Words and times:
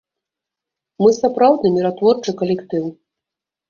Мы 1.05 1.13
сапраўдны 1.19 1.67
міратворчы 1.79 2.39
калектыў. 2.43 2.93